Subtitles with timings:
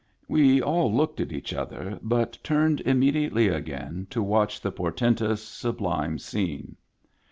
[0.27, 5.43] We all looked at each other, but turned im mediately again to watch the portentous,
[5.43, 6.75] sublime scene.